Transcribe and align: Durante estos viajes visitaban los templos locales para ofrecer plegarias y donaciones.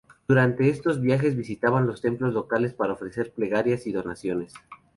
Durante 0.27 0.67
estos 0.67 0.99
viajes 0.99 1.35
visitaban 1.35 1.85
los 1.85 2.01
templos 2.01 2.33
locales 2.33 2.73
para 2.73 2.93
ofrecer 2.93 3.31
plegarias 3.33 3.85
y 3.85 3.91
donaciones. 3.91 4.51